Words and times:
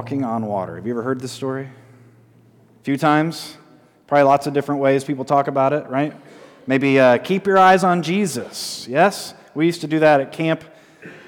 walking 0.00 0.24
on 0.24 0.46
water. 0.46 0.76
Have 0.76 0.86
you 0.86 0.94
ever 0.94 1.02
heard 1.02 1.20
this 1.20 1.30
story? 1.30 1.64
A 1.64 2.84
few 2.84 2.96
times? 2.96 3.58
Probably 4.06 4.22
lots 4.22 4.46
of 4.46 4.54
different 4.54 4.80
ways 4.80 5.04
people 5.04 5.26
talk 5.26 5.46
about 5.46 5.74
it, 5.74 5.86
right? 5.90 6.14
Maybe 6.66 6.98
uh, 6.98 7.18
keep 7.18 7.46
your 7.46 7.58
eyes 7.58 7.84
on 7.84 8.02
Jesus. 8.02 8.86
Yes? 8.88 9.34
We 9.54 9.66
used 9.66 9.82
to 9.82 9.86
do 9.86 9.98
that 9.98 10.22
at 10.22 10.32
camp. 10.32 10.64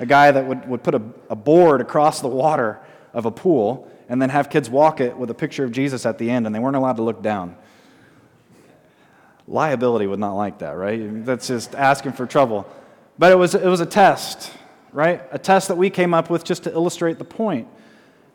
A 0.01 0.07
guy 0.07 0.31
that 0.31 0.47
would, 0.47 0.67
would 0.67 0.83
put 0.83 0.95
a, 0.95 1.03
a 1.29 1.37
board 1.37 1.83
across 1.83 2.23
the 2.23 2.29
water 2.29 2.81
of 3.13 3.27
a 3.27 3.31
pool 3.31 3.93
and 4.09 4.23
then 4.23 4.31
have 4.31 4.49
kids 4.49 4.71
walk 4.71 5.03
it 5.03 5.19
with 5.19 5.29
a 5.29 5.35
picture 5.35 5.65
of 5.65 5.71
Jesus 5.71 6.07
at 6.07 6.17
the 6.17 6.31
end, 6.31 6.47
and 6.47 6.55
they 6.55 6.59
weren't 6.59 6.77
allowed 6.77 6.97
to 6.97 7.03
look 7.03 7.21
down. 7.21 7.55
Liability 9.47 10.07
would 10.07 10.19
not 10.19 10.33
like 10.33 10.61
that, 10.61 10.79
right? 10.79 11.27
That's 11.27 11.47
just 11.47 11.75
asking 11.75 12.13
for 12.13 12.25
trouble. 12.25 12.67
But 13.19 13.33
it 13.33 13.37
was, 13.37 13.55
it 13.55 13.67
was 13.67 13.83
a 13.83 13.87
test, 13.87 14.51
right? 14.93 15.21
A 15.31 15.39
test 15.39 15.69
that 15.69 15.77
we 15.77 15.91
came 15.91 16.15
up 16.15 16.31
with 16.31 16.43
just 16.43 16.65
to 16.65 16.73
illustrate 16.73 17.19
the 17.19 17.27
point 17.27 17.69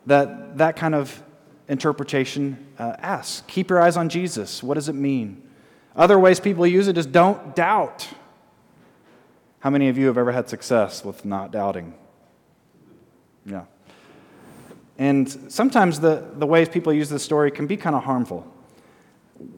that 0.07 0.57
that 0.57 0.75
kind 0.75 0.95
of 0.95 1.21
interpretation 1.67 2.65
uh, 2.79 2.95
asks. 2.99 3.43
Keep 3.47 3.69
your 3.69 3.81
eyes 3.81 3.97
on 3.97 4.09
Jesus. 4.09 4.63
What 4.63 4.73
does 4.75 4.89
it 4.89 4.93
mean? 4.93 5.43
Other 5.95 6.17
ways 6.19 6.39
people 6.39 6.65
use 6.65 6.87
it 6.87 6.97
is 6.97 7.05
don't 7.05 7.55
doubt. 7.55 8.07
How 9.59 9.69
many 9.69 9.89
of 9.89 9.97
you 9.97 10.07
have 10.07 10.17
ever 10.17 10.31
had 10.31 10.47
success 10.49 11.03
with 11.03 11.25
not 11.25 11.51
doubting? 11.51 11.93
Yeah. 13.45 13.65
And 14.97 15.29
sometimes 15.51 15.99
the, 15.99 16.25
the 16.35 16.45
ways 16.45 16.69
people 16.69 16.93
use 16.93 17.09
this 17.09 17.23
story 17.23 17.51
can 17.51 17.67
be 17.67 17.77
kind 17.77 17.95
of 17.95 18.03
harmful. 18.03 18.51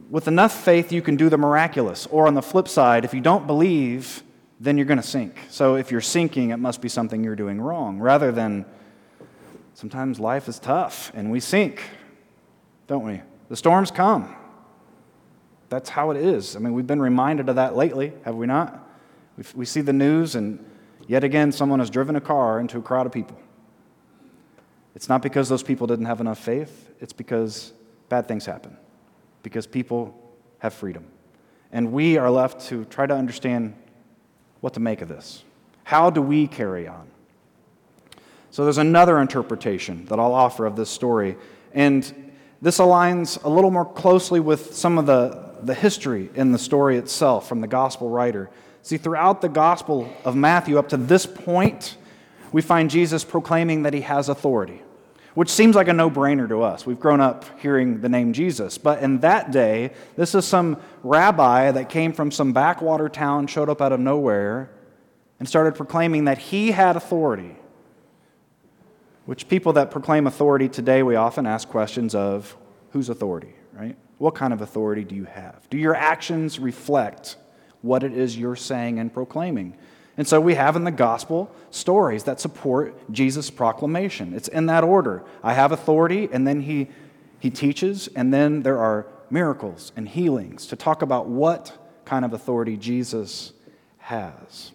With 0.09 0.27
enough 0.27 0.53
faith, 0.53 0.91
you 0.91 1.01
can 1.01 1.15
do 1.15 1.29
the 1.29 1.37
miraculous. 1.37 2.07
Or 2.07 2.27
on 2.27 2.33
the 2.33 2.41
flip 2.41 2.67
side, 2.67 3.05
if 3.05 3.13
you 3.13 3.21
don't 3.21 3.47
believe, 3.47 4.23
then 4.59 4.77
you're 4.77 4.85
going 4.85 5.01
to 5.01 5.07
sink. 5.07 5.39
So 5.49 5.75
if 5.75 5.91
you're 5.91 6.01
sinking, 6.01 6.49
it 6.49 6.57
must 6.57 6.81
be 6.81 6.89
something 6.89 7.23
you're 7.23 7.35
doing 7.35 7.61
wrong, 7.61 7.99
rather 7.99 8.31
than 8.31 8.65
sometimes 9.79 10.19
life 10.19 10.49
is 10.49 10.59
tough 10.59 11.09
and 11.15 11.31
we 11.31 11.39
sink, 11.39 11.81
don't 12.87 13.05
we? 13.05 13.21
The 13.47 13.55
storms 13.55 13.91
come. 13.91 14.35
That's 15.69 15.89
how 15.89 16.11
it 16.11 16.17
is. 16.17 16.57
I 16.57 16.59
mean, 16.59 16.73
we've 16.73 16.85
been 16.85 17.01
reminded 17.01 17.47
of 17.47 17.55
that 17.55 17.77
lately, 17.77 18.11
have 18.25 18.35
we 18.35 18.45
not? 18.45 18.85
We, 19.55 19.63
see 19.63 19.79
the 19.79 19.93
news, 19.93 20.35
and 20.35 20.65
yet 21.07 21.23
again, 21.23 21.53
someone 21.53 21.79
has 21.79 21.89
driven 21.89 22.17
a 22.17 22.21
car 22.21 22.59
into 22.59 22.77
a 22.77 22.81
crowd 22.81 23.05
of 23.05 23.13
people. 23.13 23.39
It's 24.95 25.07
not 25.07 25.21
because 25.21 25.47
those 25.47 25.63
people 25.63 25.87
didn't 25.87 26.07
have 26.07 26.19
enough 26.19 26.39
faith, 26.39 26.91
it's 26.99 27.13
because 27.13 27.71
bad 28.09 28.27
things 28.27 28.45
happen, 28.45 28.75
because 29.43 29.65
people 29.65 30.13
have 30.57 30.73
freedom. 30.73 31.05
And 31.71 31.93
we 31.93 32.17
are 32.17 32.29
left 32.29 32.67
to 32.67 32.83
try 32.85 33.05
to 33.05 33.15
understand 33.15 33.75
what 34.59 34.73
to 34.73 34.81
make 34.81 35.01
of 35.01 35.07
this. 35.07 35.45
How 35.85 36.09
do 36.09 36.21
we 36.21 36.47
carry 36.47 36.85
on? 36.85 37.07
So 38.51 38.63
there's 38.63 38.77
another 38.77 39.19
interpretation 39.19 40.05
that 40.05 40.19
I'll 40.19 40.33
offer 40.33 40.65
of 40.65 40.75
this 40.75 40.89
story. 40.89 41.37
And 41.73 42.31
this 42.61 42.79
aligns 42.79 43.41
a 43.43 43.49
little 43.49 43.71
more 43.71 43.85
closely 43.85 44.39
with 44.39 44.73
some 44.73 44.97
of 44.97 45.05
the, 45.05 45.55
the 45.63 45.73
history 45.73 46.29
in 46.35 46.51
the 46.51 46.59
story 46.59 46.97
itself 46.97 47.47
from 47.47 47.61
the 47.61 47.67
gospel 47.67 48.09
writer. 48.09 48.49
See, 48.81 48.97
throughout 48.97 49.41
the 49.41 49.49
gospel 49.49 50.11
of 50.25 50.35
Matthew 50.35 50.79
up 50.79 50.89
to 50.89 50.97
this 50.97 51.25
point, 51.25 51.97
we 52.51 52.61
find 52.61 52.89
Jesus 52.89 53.23
proclaiming 53.23 53.83
that 53.83 53.93
he 53.93 54.01
has 54.01 54.29
authority, 54.29 54.81
which 55.35 55.49
seems 55.49 55.75
like 55.75 55.87
a 55.87 55.93
no 55.93 56.09
brainer 56.09 56.49
to 56.49 56.63
us. 56.63 56.85
We've 56.87 56.99
grown 56.99 57.21
up 57.21 57.45
hearing 57.59 58.01
the 58.01 58.09
name 58.09 58.33
Jesus. 58.33 58.79
But 58.79 59.03
in 59.03 59.19
that 59.19 59.51
day, 59.51 59.91
this 60.15 60.33
is 60.33 60.45
some 60.45 60.77
rabbi 61.03 61.71
that 61.71 61.89
came 61.89 62.13
from 62.13 62.31
some 62.31 62.51
backwater 62.51 63.09
town, 63.09 63.45
showed 63.45 63.69
up 63.69 63.81
out 63.81 63.91
of 63.91 63.99
nowhere, 63.99 64.71
and 65.39 65.47
started 65.47 65.75
proclaiming 65.75 66.25
that 66.25 66.39
he 66.39 66.71
had 66.71 66.95
authority. 66.95 67.55
Which 69.29 69.47
people 69.47 69.73
that 69.73 69.91
proclaim 69.91 70.25
authority 70.25 70.67
today, 70.67 71.03
we 71.03 71.15
often 71.15 71.45
ask 71.45 71.69
questions 71.69 72.15
of 72.15 72.57
whose 72.93 73.09
authority, 73.09 73.53
right? 73.73 73.95
What 74.17 74.33
kind 74.33 74.51
of 74.51 74.61
authority 74.61 75.03
do 75.03 75.13
you 75.13 75.25
have? 75.25 75.69
Do 75.69 75.77
your 75.77 75.93
actions 75.93 76.57
reflect 76.57 77.35
what 77.83 78.01
it 78.01 78.11
is 78.11 78.35
you're 78.35 78.55
saying 78.55 78.97
and 78.97 79.13
proclaiming? 79.13 79.77
And 80.17 80.27
so 80.27 80.41
we 80.41 80.55
have 80.55 80.75
in 80.75 80.83
the 80.83 80.89
gospel 80.89 81.51
stories 81.69 82.23
that 82.23 82.39
support 82.39 82.95
Jesus' 83.13 83.51
proclamation. 83.51 84.33
It's 84.33 84.47
in 84.47 84.65
that 84.65 84.83
order. 84.83 85.23
I 85.43 85.53
have 85.53 85.71
authority, 85.71 86.27
and 86.31 86.47
then 86.47 86.61
he, 86.61 86.87
he 87.37 87.51
teaches, 87.51 88.09
and 88.15 88.33
then 88.33 88.63
there 88.63 88.79
are 88.79 89.05
miracles 89.29 89.91
and 89.95 90.09
healings 90.09 90.65
to 90.65 90.75
talk 90.75 91.03
about 91.03 91.27
what 91.27 91.77
kind 92.03 92.25
of 92.25 92.33
authority 92.33 92.77
Jesus 92.77 93.53
has. 93.99 94.71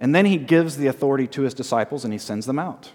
And 0.00 0.12
then 0.12 0.26
he 0.26 0.38
gives 0.38 0.76
the 0.76 0.88
authority 0.88 1.28
to 1.28 1.42
his 1.42 1.54
disciples 1.54 2.02
and 2.04 2.12
he 2.12 2.18
sends 2.18 2.46
them 2.46 2.58
out. 2.58 2.90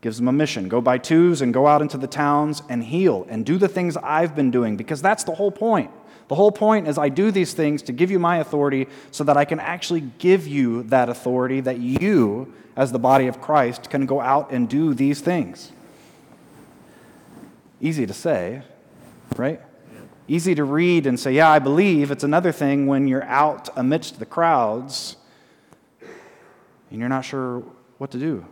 Gives 0.00 0.18
them 0.18 0.28
a 0.28 0.32
mission 0.32 0.68
go 0.68 0.80
by 0.80 0.98
twos 0.98 1.42
and 1.42 1.52
go 1.52 1.66
out 1.66 1.82
into 1.82 1.98
the 1.98 2.06
towns 2.06 2.62
and 2.68 2.84
heal 2.84 3.26
and 3.28 3.44
do 3.44 3.58
the 3.58 3.68
things 3.68 3.96
I've 3.96 4.36
been 4.36 4.50
doing 4.50 4.76
because 4.76 5.02
that's 5.02 5.24
the 5.24 5.34
whole 5.34 5.50
point. 5.50 5.90
The 6.28 6.34
whole 6.34 6.52
point 6.52 6.86
is 6.86 6.98
I 6.98 7.08
do 7.08 7.30
these 7.30 7.54
things 7.54 7.82
to 7.82 7.92
give 7.92 8.10
you 8.10 8.18
my 8.18 8.36
authority 8.36 8.86
so 9.10 9.24
that 9.24 9.36
I 9.36 9.44
can 9.44 9.58
actually 9.58 10.02
give 10.18 10.46
you 10.46 10.82
that 10.84 11.08
authority 11.08 11.60
that 11.62 11.78
you, 11.78 12.52
as 12.76 12.92
the 12.92 12.98
body 12.98 13.26
of 13.26 13.40
Christ, 13.40 13.88
can 13.90 14.06
go 14.06 14.20
out 14.20 14.52
and 14.52 14.68
do 14.68 14.94
these 14.94 15.20
things. 15.20 15.72
Easy 17.80 18.06
to 18.06 18.12
say, 18.12 18.62
right? 19.36 19.60
Easy 20.28 20.54
to 20.54 20.64
read 20.64 21.06
and 21.06 21.18
say, 21.18 21.32
yeah, 21.32 21.50
I 21.50 21.58
believe. 21.58 22.10
It's 22.10 22.24
another 22.24 22.52
thing 22.52 22.86
when 22.86 23.08
you're 23.08 23.24
out 23.24 23.70
amidst 23.74 24.18
the 24.18 24.26
crowds 24.26 25.16
and 26.90 27.00
you're 27.00 27.08
not 27.08 27.24
sure 27.24 27.62
what 27.96 28.10
to 28.10 28.18
do. 28.18 28.44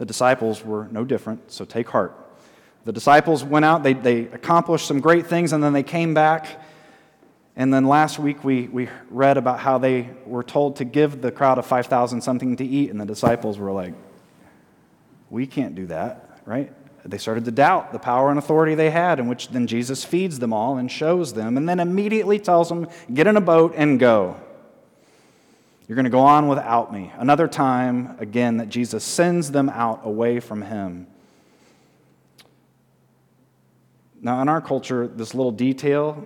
The 0.00 0.06
disciples 0.06 0.64
were 0.64 0.88
no 0.90 1.04
different, 1.04 1.52
so 1.52 1.66
take 1.66 1.90
heart. 1.90 2.16
The 2.86 2.92
disciples 2.92 3.44
went 3.44 3.66
out, 3.66 3.82
they, 3.82 3.92
they 3.92 4.20
accomplished 4.28 4.86
some 4.86 5.00
great 5.00 5.26
things, 5.26 5.52
and 5.52 5.62
then 5.62 5.74
they 5.74 5.82
came 5.82 6.14
back. 6.14 6.58
And 7.54 7.72
then 7.72 7.84
last 7.84 8.18
week 8.18 8.42
we, 8.42 8.66
we 8.68 8.88
read 9.10 9.36
about 9.36 9.58
how 9.58 9.76
they 9.76 10.08
were 10.24 10.42
told 10.42 10.76
to 10.76 10.86
give 10.86 11.20
the 11.20 11.30
crowd 11.30 11.58
of 11.58 11.66
5,000 11.66 12.22
something 12.22 12.56
to 12.56 12.64
eat, 12.64 12.88
and 12.88 12.98
the 12.98 13.04
disciples 13.04 13.58
were 13.58 13.72
like, 13.72 13.92
We 15.28 15.46
can't 15.46 15.74
do 15.74 15.84
that, 15.88 16.40
right? 16.46 16.72
They 17.04 17.18
started 17.18 17.44
to 17.44 17.50
doubt 17.50 17.92
the 17.92 17.98
power 17.98 18.30
and 18.30 18.38
authority 18.38 18.74
they 18.74 18.88
had, 18.88 19.18
in 19.18 19.28
which 19.28 19.48
then 19.48 19.66
Jesus 19.66 20.02
feeds 20.02 20.38
them 20.38 20.54
all 20.54 20.78
and 20.78 20.90
shows 20.90 21.34
them, 21.34 21.58
and 21.58 21.68
then 21.68 21.78
immediately 21.78 22.38
tells 22.38 22.70
them, 22.70 22.88
Get 23.12 23.26
in 23.26 23.36
a 23.36 23.42
boat 23.42 23.74
and 23.76 24.00
go. 24.00 24.40
You're 25.90 25.96
going 25.96 26.04
to 26.04 26.10
go 26.10 26.20
on 26.20 26.46
without 26.46 26.92
me. 26.92 27.10
Another 27.18 27.48
time, 27.48 28.14
again, 28.20 28.58
that 28.58 28.68
Jesus 28.68 29.02
sends 29.02 29.50
them 29.50 29.68
out 29.68 30.02
away 30.04 30.38
from 30.38 30.62
him. 30.62 31.08
Now, 34.22 34.40
in 34.40 34.48
our 34.48 34.60
culture, 34.60 35.08
this 35.08 35.34
little 35.34 35.50
detail 35.50 36.24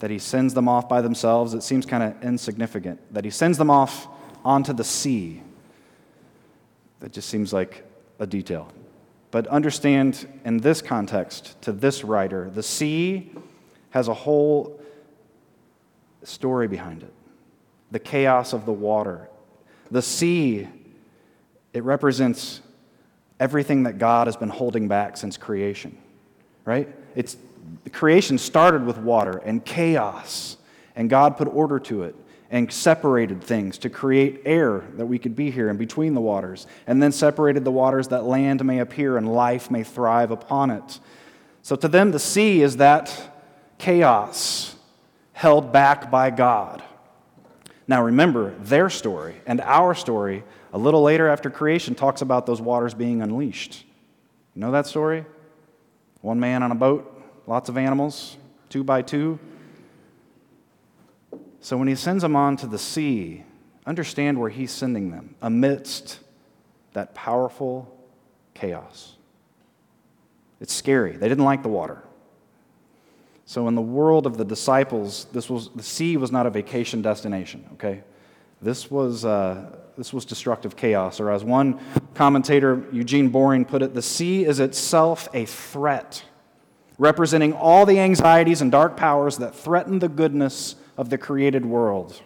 that 0.00 0.10
he 0.10 0.18
sends 0.18 0.52
them 0.52 0.68
off 0.68 0.88
by 0.88 1.00
themselves, 1.00 1.54
it 1.54 1.62
seems 1.62 1.86
kind 1.86 2.02
of 2.02 2.24
insignificant. 2.24 2.98
That 3.14 3.24
he 3.24 3.30
sends 3.30 3.56
them 3.56 3.70
off 3.70 4.08
onto 4.44 4.72
the 4.72 4.82
sea. 4.82 5.42
That 6.98 7.12
just 7.12 7.28
seems 7.28 7.52
like 7.52 7.84
a 8.18 8.26
detail. 8.26 8.66
But 9.30 9.46
understand 9.46 10.26
in 10.44 10.56
this 10.56 10.82
context, 10.82 11.62
to 11.62 11.70
this 11.70 12.02
writer, 12.02 12.50
the 12.50 12.64
sea 12.64 13.30
has 13.90 14.08
a 14.08 14.14
whole 14.14 14.82
story 16.24 16.66
behind 16.66 17.04
it 17.04 17.14
the 17.90 17.98
chaos 17.98 18.52
of 18.52 18.66
the 18.66 18.72
water. 18.72 19.28
The 19.90 20.02
sea, 20.02 20.68
it 21.72 21.82
represents 21.82 22.60
everything 23.40 23.84
that 23.84 23.98
God 23.98 24.26
has 24.26 24.36
been 24.36 24.48
holding 24.48 24.88
back 24.88 25.16
since 25.16 25.36
creation, 25.36 25.96
right? 26.64 26.88
It's 27.14 27.36
the 27.84 27.90
creation 27.90 28.38
started 28.38 28.84
with 28.84 28.98
water 28.98 29.38
and 29.44 29.64
chaos, 29.64 30.56
and 30.96 31.08
God 31.08 31.36
put 31.36 31.48
order 31.48 31.78
to 31.80 32.02
it 32.02 32.14
and 32.50 32.72
separated 32.72 33.42
things 33.42 33.76
to 33.78 33.90
create 33.90 34.40
air 34.46 34.82
that 34.96 35.06
we 35.06 35.18
could 35.18 35.36
be 35.36 35.50
here 35.50 35.68
in 35.68 35.76
between 35.76 36.14
the 36.14 36.20
waters, 36.20 36.66
and 36.86 37.02
then 37.02 37.12
separated 37.12 37.64
the 37.64 37.70
waters 37.70 38.08
that 38.08 38.24
land 38.24 38.64
may 38.64 38.78
appear 38.78 39.18
and 39.18 39.30
life 39.30 39.70
may 39.70 39.84
thrive 39.84 40.30
upon 40.30 40.70
it. 40.70 40.98
So 41.62 41.76
to 41.76 41.88
them, 41.88 42.10
the 42.10 42.18
sea 42.18 42.62
is 42.62 42.78
that 42.78 43.14
chaos 43.76 44.76
held 45.34 45.72
back 45.72 46.10
by 46.10 46.30
God. 46.30 46.82
Now 47.88 48.02
remember, 48.02 48.54
their 48.60 48.90
story 48.90 49.36
and 49.46 49.62
our 49.62 49.94
story, 49.94 50.44
a 50.74 50.78
little 50.78 51.02
later 51.02 51.26
after 51.26 51.48
creation, 51.48 51.94
talks 51.94 52.20
about 52.20 52.44
those 52.44 52.60
waters 52.60 52.92
being 52.92 53.22
unleashed. 53.22 53.84
You 54.54 54.60
know 54.60 54.70
that 54.72 54.86
story? 54.86 55.24
One 56.20 56.38
man 56.38 56.62
on 56.62 56.70
a 56.70 56.74
boat, 56.74 57.10
lots 57.46 57.70
of 57.70 57.78
animals, 57.78 58.36
two 58.68 58.84
by 58.84 59.00
two. 59.00 59.38
So 61.60 61.78
when 61.78 61.88
he 61.88 61.94
sends 61.94 62.22
them 62.22 62.36
on 62.36 62.58
to 62.58 62.66
the 62.66 62.78
sea, 62.78 63.44
understand 63.86 64.38
where 64.38 64.50
he's 64.50 64.70
sending 64.70 65.10
them 65.10 65.34
amidst 65.40 66.20
that 66.92 67.14
powerful 67.14 67.96
chaos. 68.52 69.14
It's 70.60 70.74
scary. 70.74 71.16
They 71.16 71.28
didn't 71.28 71.44
like 71.44 71.62
the 71.62 71.68
water. 71.68 72.02
So 73.48 73.66
in 73.66 73.74
the 73.74 73.80
world 73.80 74.26
of 74.26 74.36
the 74.36 74.44
disciples, 74.44 75.26
this 75.32 75.48
was 75.48 75.70
the 75.70 75.82
sea 75.82 76.18
was 76.18 76.30
not 76.30 76.44
a 76.44 76.50
vacation 76.50 77.00
destination, 77.00 77.64
okay? 77.72 78.02
This 78.60 78.90
was, 78.90 79.24
uh, 79.24 79.74
this 79.96 80.12
was 80.12 80.26
destructive 80.26 80.76
chaos, 80.76 81.18
or 81.18 81.30
as 81.30 81.44
one 81.44 81.80
commentator, 82.12 82.86
Eugene 82.92 83.30
Boring, 83.30 83.64
put 83.64 83.80
it, 83.80 83.94
the 83.94 84.02
sea 84.02 84.44
is 84.44 84.60
itself 84.60 85.30
a 85.32 85.46
threat, 85.46 86.22
representing 86.98 87.54
all 87.54 87.86
the 87.86 87.98
anxieties 87.98 88.60
and 88.60 88.70
dark 88.70 88.98
powers 88.98 89.38
that 89.38 89.54
threaten 89.54 89.98
the 89.98 90.10
goodness 90.10 90.76
of 90.98 91.08
the 91.08 91.16
created 91.16 91.64
world. 91.64 92.20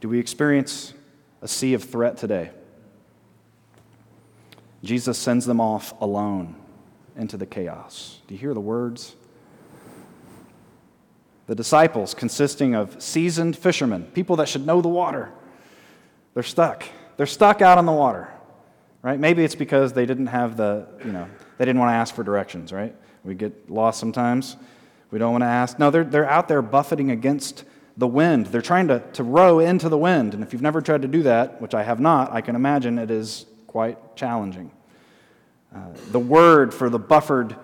Do 0.00 0.08
we 0.08 0.18
experience 0.18 0.92
a 1.40 1.46
sea 1.46 1.74
of 1.74 1.84
threat 1.84 2.16
today? 2.16 2.50
Jesus 4.82 5.16
sends 5.16 5.46
them 5.46 5.60
off 5.60 5.94
alone 6.00 6.56
into 7.16 7.36
the 7.36 7.46
chaos. 7.46 8.22
Do 8.26 8.34
you 8.34 8.40
hear 8.40 8.54
the 8.54 8.60
words? 8.60 9.14
The 11.48 11.54
disciples, 11.54 12.12
consisting 12.12 12.74
of 12.74 13.02
seasoned 13.02 13.56
fishermen, 13.56 14.04
people 14.14 14.36
that 14.36 14.48
should 14.48 14.66
know 14.66 14.82
the 14.82 14.88
water, 14.88 15.32
they're 16.34 16.42
stuck. 16.42 16.84
They're 17.16 17.26
stuck 17.26 17.62
out 17.62 17.78
on 17.78 17.86
the 17.86 17.92
water, 17.92 18.28
right? 19.02 19.18
Maybe 19.18 19.42
it's 19.42 19.54
because 19.54 19.94
they 19.94 20.04
didn't 20.06 20.26
have 20.26 20.56
the, 20.58 20.86
you 21.04 21.10
know, 21.10 21.26
they 21.56 21.64
didn't 21.64 21.80
want 21.80 21.90
to 21.90 21.94
ask 21.94 22.14
for 22.14 22.22
directions, 22.22 22.70
right? 22.70 22.94
We 23.24 23.34
get 23.34 23.70
lost 23.70 23.98
sometimes. 23.98 24.56
We 25.10 25.18
don't 25.18 25.32
want 25.32 25.42
to 25.42 25.48
ask. 25.48 25.78
No, 25.78 25.90
they're, 25.90 26.04
they're 26.04 26.28
out 26.28 26.48
there 26.48 26.60
buffeting 26.60 27.10
against 27.10 27.64
the 27.96 28.06
wind. 28.06 28.46
They're 28.46 28.60
trying 28.60 28.88
to, 28.88 29.00
to 29.14 29.24
row 29.24 29.58
into 29.58 29.88
the 29.88 29.98
wind. 29.98 30.34
And 30.34 30.42
if 30.42 30.52
you've 30.52 30.62
never 30.62 30.82
tried 30.82 31.02
to 31.02 31.08
do 31.08 31.22
that, 31.22 31.62
which 31.62 31.74
I 31.74 31.82
have 31.82 31.98
not, 31.98 32.30
I 32.30 32.42
can 32.42 32.56
imagine 32.56 32.98
it 32.98 33.10
is 33.10 33.46
quite 33.66 34.16
challenging. 34.16 34.70
Uh, 35.74 35.80
the 36.12 36.20
word 36.20 36.74
for 36.74 36.90
the 36.90 36.98
buffered 36.98 37.56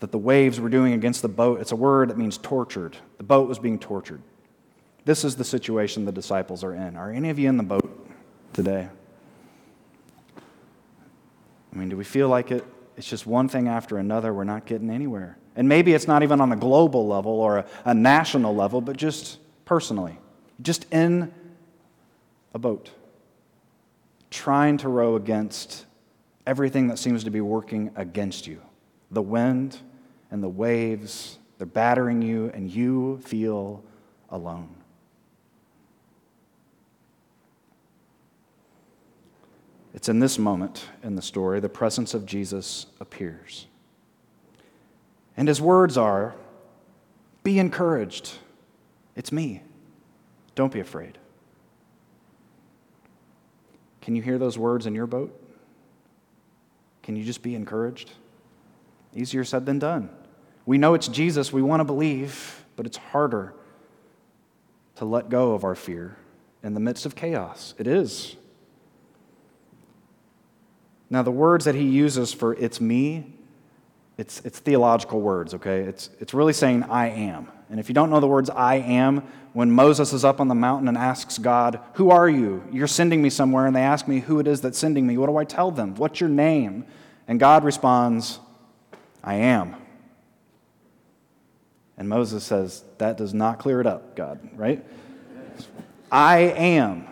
that 0.00 0.12
the 0.12 0.18
waves 0.18 0.60
were 0.60 0.68
doing 0.68 0.92
against 0.92 1.22
the 1.22 1.28
boat, 1.28 1.60
it's 1.60 1.72
a 1.72 1.76
word 1.76 2.10
that 2.10 2.18
means 2.18 2.38
tortured. 2.38 2.96
The 3.16 3.24
boat 3.24 3.48
was 3.48 3.58
being 3.58 3.78
tortured. 3.78 4.22
This 5.04 5.24
is 5.24 5.36
the 5.36 5.44
situation 5.44 6.04
the 6.04 6.12
disciples 6.12 6.62
are 6.62 6.74
in. 6.74 6.96
Are 6.96 7.10
any 7.10 7.30
of 7.30 7.38
you 7.38 7.48
in 7.48 7.56
the 7.56 7.62
boat 7.62 8.08
today? 8.52 8.88
I 11.72 11.76
mean, 11.76 11.88
do 11.88 11.96
we 11.96 12.04
feel 12.04 12.28
like 12.28 12.50
it? 12.50 12.64
It's 12.96 13.08
just 13.08 13.26
one 13.26 13.48
thing 13.48 13.68
after 13.68 13.98
another. 13.98 14.32
We're 14.32 14.44
not 14.44 14.66
getting 14.66 14.90
anywhere. 14.90 15.38
And 15.56 15.68
maybe 15.68 15.92
it's 15.94 16.06
not 16.06 16.22
even 16.22 16.40
on 16.40 16.52
a 16.52 16.56
global 16.56 17.06
level 17.06 17.32
or 17.32 17.58
a, 17.58 17.66
a 17.84 17.94
national 17.94 18.54
level, 18.54 18.80
but 18.80 18.96
just 18.96 19.38
personally, 19.64 20.18
just 20.62 20.92
in 20.92 21.32
a 22.54 22.58
boat, 22.58 22.90
trying 24.30 24.76
to 24.78 24.88
row 24.88 25.16
against 25.16 25.86
everything 26.46 26.88
that 26.88 26.98
seems 26.98 27.24
to 27.24 27.30
be 27.30 27.40
working 27.40 27.90
against 27.96 28.46
you 28.46 28.60
the 29.10 29.22
wind 29.22 29.78
and 30.30 30.42
the 30.42 30.48
waves, 30.48 31.38
they're 31.58 31.66
battering 31.66 32.22
you, 32.22 32.50
and 32.54 32.70
you 32.70 33.18
feel 33.24 33.82
alone. 34.30 34.74
It's 39.94 40.08
in 40.08 40.20
this 40.20 40.38
moment 40.38 40.86
in 41.02 41.16
the 41.16 41.22
story 41.22 41.60
the 41.60 41.68
presence 41.68 42.14
of 42.14 42.24
Jesus 42.24 42.86
appears. 43.00 43.66
And 45.36 45.48
his 45.48 45.60
words 45.60 45.96
are 45.96 46.34
Be 47.42 47.58
encouraged. 47.58 48.32
It's 49.16 49.32
me. 49.32 49.62
Don't 50.54 50.72
be 50.72 50.80
afraid. 50.80 51.18
Can 54.00 54.14
you 54.14 54.22
hear 54.22 54.38
those 54.38 54.56
words 54.56 54.86
in 54.86 54.94
your 54.94 55.06
boat? 55.06 55.34
Can 57.02 57.16
you 57.16 57.24
just 57.24 57.42
be 57.42 57.54
encouraged? 57.54 58.12
Easier 59.14 59.44
said 59.44 59.66
than 59.66 59.78
done. 59.78 60.10
We 60.68 60.76
know 60.76 60.92
it's 60.92 61.08
Jesus, 61.08 61.50
we 61.50 61.62
want 61.62 61.80
to 61.80 61.84
believe, 61.84 62.62
but 62.76 62.84
it's 62.84 62.98
harder 62.98 63.54
to 64.96 65.06
let 65.06 65.30
go 65.30 65.52
of 65.52 65.64
our 65.64 65.74
fear 65.74 66.18
in 66.62 66.74
the 66.74 66.80
midst 66.80 67.06
of 67.06 67.14
chaos. 67.14 67.72
It 67.78 67.86
is. 67.86 68.36
Now, 71.08 71.22
the 71.22 71.30
words 71.30 71.64
that 71.64 71.74
he 71.74 71.84
uses 71.84 72.34
for 72.34 72.52
it's 72.52 72.82
me, 72.82 73.32
it's, 74.18 74.42
it's 74.44 74.58
theological 74.58 75.22
words, 75.22 75.54
okay? 75.54 75.84
It's, 75.84 76.10
it's 76.20 76.34
really 76.34 76.52
saying 76.52 76.82
I 76.82 77.08
am. 77.08 77.48
And 77.70 77.80
if 77.80 77.88
you 77.88 77.94
don't 77.94 78.10
know 78.10 78.20
the 78.20 78.26
words 78.26 78.50
I 78.50 78.74
am, 78.74 79.20
when 79.54 79.70
Moses 79.70 80.12
is 80.12 80.22
up 80.22 80.38
on 80.38 80.48
the 80.48 80.54
mountain 80.54 80.86
and 80.86 80.98
asks 80.98 81.38
God, 81.38 81.80
Who 81.94 82.10
are 82.10 82.28
you? 82.28 82.62
You're 82.70 82.88
sending 82.88 83.22
me 83.22 83.30
somewhere, 83.30 83.64
and 83.64 83.74
they 83.74 83.80
ask 83.80 84.06
me 84.06 84.20
who 84.20 84.38
it 84.38 84.46
is 84.46 84.60
that's 84.60 84.78
sending 84.78 85.06
me. 85.06 85.16
What 85.16 85.28
do 85.28 85.38
I 85.38 85.44
tell 85.44 85.70
them? 85.70 85.94
What's 85.94 86.20
your 86.20 86.28
name? 86.28 86.84
And 87.26 87.40
God 87.40 87.64
responds, 87.64 88.38
I 89.24 89.36
am. 89.36 89.74
And 91.98 92.08
Moses 92.08 92.44
says, 92.44 92.84
That 92.98 93.16
does 93.16 93.34
not 93.34 93.58
clear 93.58 93.80
it 93.80 93.86
up, 93.86 94.16
God, 94.16 94.38
right? 94.56 94.84
I 96.10 96.38
am 96.38 97.06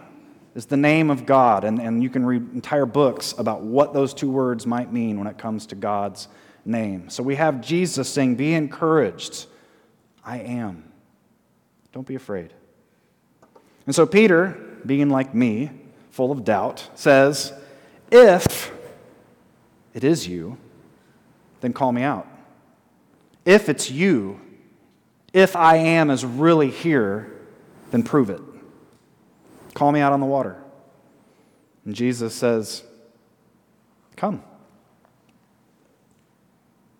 is 0.56 0.66
the 0.66 0.76
name 0.76 1.10
of 1.10 1.26
God. 1.26 1.64
And, 1.64 1.78
and 1.78 2.02
you 2.02 2.08
can 2.08 2.24
read 2.24 2.54
entire 2.54 2.86
books 2.86 3.34
about 3.36 3.60
what 3.60 3.92
those 3.92 4.14
two 4.14 4.30
words 4.30 4.66
might 4.66 4.90
mean 4.90 5.18
when 5.18 5.28
it 5.28 5.36
comes 5.36 5.66
to 5.66 5.74
God's 5.74 6.28
name. 6.64 7.10
So 7.10 7.22
we 7.22 7.36
have 7.36 7.60
Jesus 7.60 8.08
saying, 8.08 8.36
Be 8.36 8.54
encouraged. 8.54 9.46
I 10.24 10.38
am. 10.38 10.90
Don't 11.92 12.06
be 12.06 12.14
afraid. 12.14 12.52
And 13.84 13.94
so 13.94 14.06
Peter, 14.06 14.58
being 14.84 15.10
like 15.10 15.34
me, 15.34 15.70
full 16.10 16.32
of 16.32 16.42
doubt, 16.42 16.88
says, 16.94 17.52
If 18.10 18.72
it 19.94 20.04
is 20.04 20.26
you, 20.26 20.56
then 21.60 21.72
call 21.72 21.92
me 21.92 22.02
out. 22.02 22.26
If 23.44 23.68
it's 23.68 23.90
you, 23.90 24.40
if 25.36 25.54
I 25.54 25.76
am 25.76 26.08
is 26.08 26.24
really 26.24 26.70
here, 26.70 27.30
then 27.90 28.02
prove 28.02 28.30
it. 28.30 28.40
Call 29.74 29.92
me 29.92 30.00
out 30.00 30.14
on 30.14 30.20
the 30.20 30.26
water. 30.26 30.56
And 31.84 31.94
Jesus 31.94 32.34
says, 32.34 32.82
Come. 34.16 34.42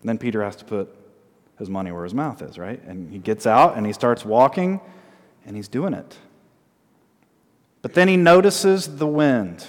And 0.01 0.09
then 0.09 0.19
Peter 0.19 0.43
has 0.43 0.55
to 0.57 0.65
put 0.65 0.95
his 1.57 1.67
money 1.67 1.91
where 1.91 2.03
his 2.03 2.13
mouth 2.13 2.43
is, 2.43 2.59
right? 2.59 2.79
And 2.83 3.11
he 3.11 3.17
gets 3.17 3.47
out 3.47 3.75
and 3.75 3.87
he 3.87 3.91
starts 3.91 4.23
walking 4.23 4.81
and 5.43 5.55
he's 5.55 5.67
doing 5.67 5.95
it. 5.95 6.15
But 7.81 7.95
then 7.95 8.07
he 8.07 8.17
notices 8.17 8.97
the 8.97 9.07
wind. 9.07 9.65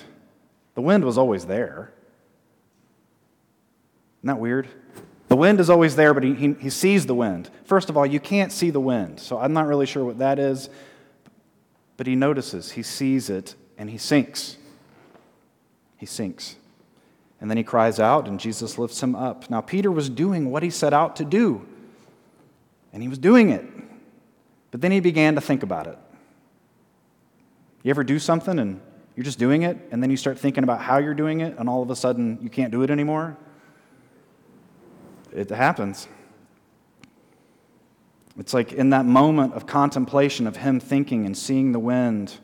The 0.75 0.83
wind 0.83 1.07
was 1.07 1.17
always 1.17 1.47
there. 1.47 1.95
Isn't 4.19 4.27
that 4.27 4.39
weird? 4.39 4.69
The 5.29 5.37
wind 5.37 5.61
is 5.61 5.69
always 5.69 5.95
there, 5.95 6.15
but 6.15 6.23
he, 6.23 6.35
he, 6.35 6.53
he, 6.55 6.71
sees 6.71 7.05
the 7.05 7.15
wind. 7.15 7.51
First 7.65 7.91
of 7.91 7.97
all, 7.97 8.07
you 8.07 8.19
can't 8.19 8.51
see 8.51 8.71
the 8.71 8.81
wind, 8.81 9.21
so 9.21 9.39
I'm 9.39 9.53
not 9.53 9.67
really 9.67 9.85
sure 9.85 10.05
what 10.05 10.19
that 10.19 10.39
is. 10.39 10.71
But 11.99 12.07
he 12.07 12.17
notices, 12.17 12.73
he 12.73 12.83
sees 12.83 13.29
it, 13.29 13.55
and 13.77 13.91
he 13.91 13.99
sinks. 13.99 14.57
He 15.99 16.07
sinks. 16.07 16.57
And 17.41 17.51
then 17.51 17.59
he 17.59 17.63
cries 17.63 18.01
out, 18.01 18.27
and 18.27 18.41
Jesus 18.41 18.79
lifts 18.79 19.03
him 19.03 19.15
up. 19.15 19.51
Now, 19.51 19.61
Peter 19.61 19.93
was 19.93 20.09
doing 20.09 20.51
what 20.51 20.63
he 20.63 20.71
set 20.71 20.95
out 20.95 21.17
to 21.17 21.25
do, 21.25 21.67
and 22.93 23.03
he 23.03 23.09
was 23.09 23.19
doing 23.19 23.51
it. 23.51 23.65
But 24.71 24.81
then 24.81 24.93
he 24.93 25.01
began 25.01 25.35
to 25.35 25.41
think 25.41 25.63
about 25.63 25.87
it. 25.87 25.99
You 27.83 27.91
ever 27.91 28.05
do 28.05 28.19
something 28.19 28.59
and 28.59 28.81
you're 29.15 29.25
just 29.25 29.39
doing 29.39 29.63
it, 29.63 29.77
and 29.91 30.03
then 30.03 30.11
you 30.11 30.17
start 30.17 30.39
thinking 30.39 30.63
about 30.63 30.81
how 30.81 30.99
you're 30.99 31.15
doing 31.15 31.41
it, 31.41 31.59
and 31.59 31.69
all 31.69 31.83
of 31.83 31.91
a 31.91 31.97
sudden 31.97 32.39
you 32.41 32.49
can't 32.49 32.71
do 32.71 32.83
it 32.83 32.91
anymore? 32.91 33.37
It 35.39 35.51
happens. 35.51 36.09
It's 38.37 38.53
like 38.53 38.73
in 38.73 38.91
that 38.91 39.07
moment 39.07 39.55
of 39.55 39.67
contemplation 39.67 40.49
of 40.49 40.57
him 40.57 40.81
thinking 40.81 41.27
and 41.27 41.39
seeing 41.39 41.71
the 41.71 41.79
wind, 41.79 42.35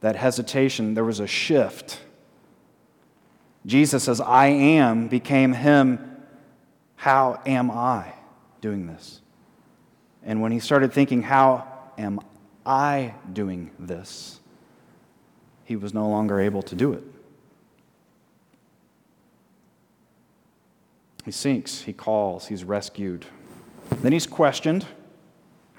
that 0.00 0.16
hesitation, 0.16 0.92
there 0.92 1.04
was 1.04 1.20
a 1.20 1.26
shift. 1.26 2.00
Jesus, 3.64 4.04
says, 4.04 4.20
I 4.20 4.48
am, 4.48 5.08
became 5.08 5.54
him, 5.54 5.98
how 6.96 7.40
am 7.46 7.70
I 7.70 8.12
doing 8.60 8.86
this? 8.86 9.22
And 10.22 10.42
when 10.42 10.52
he 10.52 10.58
started 10.58 10.92
thinking, 10.92 11.22
how 11.22 11.66
am 11.96 12.20
I 12.66 13.14
doing 13.32 13.70
this? 13.78 14.38
He 15.64 15.76
was 15.76 15.94
no 15.94 16.08
longer 16.08 16.40
able 16.40 16.62
to 16.62 16.74
do 16.74 16.92
it. 16.92 17.04
He 21.24 21.30
sinks, 21.30 21.82
he 21.82 21.92
calls, 21.92 22.46
he's 22.46 22.64
rescued. 22.64 23.26
Then 24.02 24.12
he's 24.12 24.26
questioned 24.26 24.86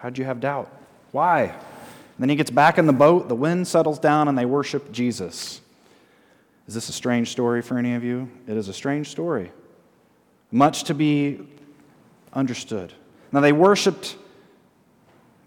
How'd 0.04 0.18
you 0.18 0.26
have 0.26 0.42
doubt? 0.42 0.70
Why? 1.14 1.44
And 1.44 2.20
then 2.20 2.28
he 2.28 2.36
gets 2.36 2.52
back 2.52 2.78
in 2.78 2.88
the 2.88 2.94
boat, 2.94 3.30
the 3.30 3.36
wind 3.36 3.66
settles 3.66 4.00
down, 4.00 4.28
and 4.28 4.38
they 4.38 4.44
worship 4.44 4.92
Jesus. 4.92 5.62
Is 6.68 6.74
this 6.74 6.90
a 6.90 6.92
strange 6.92 7.32
story 7.32 7.62
for 7.62 7.78
any 7.78 7.96
of 7.96 8.04
you? 8.04 8.30
It 8.46 8.58
is 8.58 8.68
a 8.68 8.74
strange 8.74 9.10
story. 9.10 9.54
Much 10.52 10.84
to 10.86 10.94
be 10.94 11.40
understood. 12.34 12.92
Now, 13.32 13.40
they 13.40 13.54
worshiped 13.54 14.18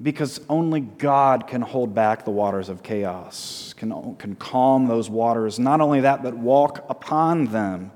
because 0.02 0.40
only 0.48 0.80
God 0.80 1.46
can 1.46 1.60
hold 1.60 1.94
back 1.94 2.24
the 2.24 2.30
waters 2.30 2.70
of 2.70 2.82
chaos, 2.82 3.74
can, 3.76 4.16
can 4.16 4.36
calm 4.36 4.86
those 4.86 5.10
waters. 5.10 5.58
Not 5.58 5.82
only 5.82 6.00
that, 6.00 6.22
but 6.22 6.34
walk 6.34 6.86
upon 6.88 7.46
them. 7.46 7.90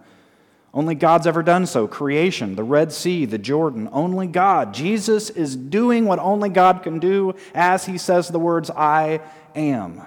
Only 0.73 0.95
God's 0.95 1.27
ever 1.27 1.43
done 1.43 1.67
so. 1.67 1.89
Creation, 1.89 2.55
the 2.55 2.63
Red 2.63 2.93
Sea, 2.93 3.25
the 3.25 3.39
Jordan, 3.39 3.89
only 3.91 4.29
God. 4.29 4.73
Jesus 4.73 5.29
is 5.29 5.57
doing 5.57 6.05
what 6.05 6.21
only 6.21 6.49
God 6.49 6.83
can 6.83 7.01
do 7.01 7.35
as 7.55 7.87
he 7.87 7.99
says 7.99 8.29
the 8.29 8.39
words, 8.39 8.71
I 8.71 9.21
am. 9.55 10.03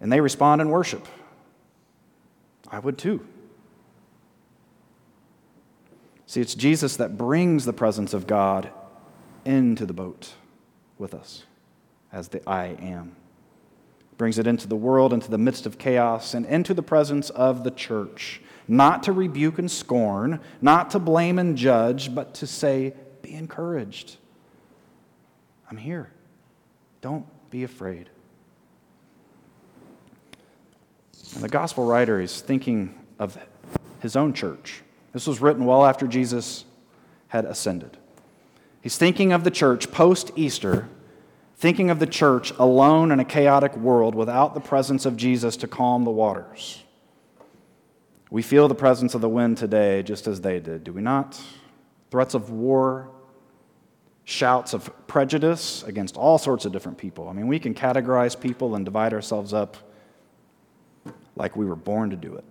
and 0.00 0.12
they 0.12 0.20
respond 0.20 0.60
in 0.60 0.70
worship. 0.70 1.06
I 2.70 2.78
would 2.78 2.98
too. 2.98 3.26
See, 6.26 6.40
it's 6.40 6.54
Jesus 6.54 6.96
that 6.96 7.16
brings 7.16 7.64
the 7.64 7.72
presence 7.72 8.12
of 8.12 8.26
God 8.26 8.70
into 9.44 9.86
the 9.86 9.92
boat 9.92 10.32
with 10.98 11.14
us 11.14 11.44
as 12.12 12.28
the 12.28 12.46
I 12.48 12.76
am. 12.80 13.14
Brings 14.18 14.38
it 14.38 14.46
into 14.46 14.66
the 14.66 14.76
world, 14.76 15.12
into 15.12 15.30
the 15.30 15.38
midst 15.38 15.66
of 15.66 15.78
chaos, 15.78 16.34
and 16.34 16.46
into 16.46 16.72
the 16.72 16.82
presence 16.82 17.30
of 17.30 17.64
the 17.64 17.70
church. 17.70 18.40
Not 18.68 19.02
to 19.04 19.12
rebuke 19.12 19.58
and 19.58 19.70
scorn, 19.70 20.40
not 20.60 20.90
to 20.92 20.98
blame 20.98 21.38
and 21.38 21.56
judge, 21.56 22.14
but 22.14 22.34
to 22.34 22.46
say, 22.46 22.94
Be 23.22 23.34
encouraged. 23.34 24.16
I'm 25.70 25.76
here. 25.76 26.10
Don't 27.00 27.26
be 27.50 27.64
afraid. 27.64 28.08
And 31.34 31.42
the 31.42 31.48
gospel 31.48 31.84
writer 31.84 32.20
is 32.20 32.40
thinking 32.40 32.94
of 33.18 33.36
his 34.00 34.16
own 34.16 34.32
church. 34.32 34.82
This 35.12 35.26
was 35.26 35.40
written 35.40 35.64
well 35.64 35.84
after 35.84 36.06
Jesus 36.06 36.64
had 37.28 37.44
ascended. 37.44 37.96
He's 38.80 38.96
thinking 38.96 39.32
of 39.32 39.44
the 39.44 39.50
church 39.50 39.90
post 39.90 40.30
Easter, 40.36 40.88
thinking 41.56 41.90
of 41.90 41.98
the 41.98 42.06
church 42.06 42.52
alone 42.58 43.10
in 43.10 43.18
a 43.18 43.24
chaotic 43.24 43.76
world 43.76 44.14
without 44.14 44.54
the 44.54 44.60
presence 44.60 45.06
of 45.06 45.16
Jesus 45.16 45.56
to 45.58 45.66
calm 45.66 46.04
the 46.04 46.10
waters. 46.10 46.82
We 48.30 48.42
feel 48.42 48.68
the 48.68 48.74
presence 48.74 49.14
of 49.14 49.20
the 49.20 49.28
wind 49.28 49.56
today 49.56 50.02
just 50.02 50.26
as 50.26 50.40
they 50.40 50.60
did, 50.60 50.84
do 50.84 50.92
we 50.92 51.00
not? 51.00 51.40
Threats 52.10 52.34
of 52.34 52.50
war, 52.50 53.08
shouts 54.24 54.74
of 54.74 54.90
prejudice 55.06 55.82
against 55.84 56.16
all 56.16 56.36
sorts 56.36 56.64
of 56.64 56.72
different 56.72 56.98
people. 56.98 57.28
I 57.28 57.32
mean, 57.32 57.46
we 57.46 57.58
can 57.58 57.74
categorize 57.74 58.38
people 58.38 58.74
and 58.74 58.84
divide 58.84 59.14
ourselves 59.14 59.54
up 59.54 59.76
like 61.36 61.56
we 61.56 61.64
were 61.64 61.76
born 61.76 62.10
to 62.10 62.16
do 62.16 62.34
it. 62.34 62.44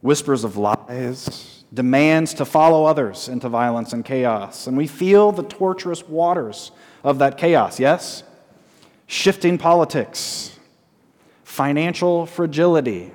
Whispers 0.00 0.44
of 0.44 0.56
lies, 0.56 1.59
demands 1.72 2.34
to 2.34 2.44
follow 2.44 2.84
others 2.84 3.28
into 3.28 3.48
violence 3.48 3.92
and 3.92 4.04
chaos. 4.04 4.66
And 4.66 4.76
we 4.76 4.86
feel 4.86 5.32
the 5.32 5.44
torturous 5.44 6.06
waters 6.06 6.72
of 7.04 7.18
that 7.18 7.38
chaos, 7.38 7.78
yes? 7.78 8.24
Shifting 9.06 9.58
politics, 9.58 10.58
financial 11.44 12.26
fragility, 12.26 13.12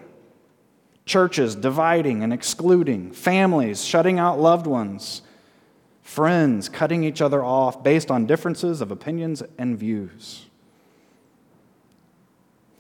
churches 1.06 1.56
dividing 1.56 2.24
and 2.24 2.34
excluding, 2.34 3.12
families 3.12 3.84
shutting 3.84 4.20
out 4.20 4.40
loved 4.40 4.68
ones, 4.68 5.22
friends 6.02 6.70
cutting 6.70 7.04
each 7.04 7.22
other 7.22 7.44
off 7.44 7.84
based 7.84 8.10
on 8.10 8.26
differences 8.26 8.82
of 8.82 8.92
opinions 8.92 9.44
and 9.58 9.78
views. 9.78 10.46